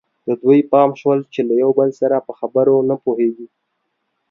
د 0.27 0.29
دوی 0.41 0.59
پام 0.71 0.89
شول 0.99 1.19
چې 1.33 1.41
له 1.47 1.53
یو 1.61 1.71
بل 1.79 1.89
سره 2.01 2.17
په 2.27 2.31
خبرو 2.39 2.75
نه 2.89 2.95
پوهېږي. 3.03 3.47